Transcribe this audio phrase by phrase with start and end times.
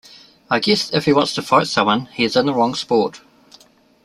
[0.49, 3.21] I guess if he wants to fight someone, he is in the wrong sport.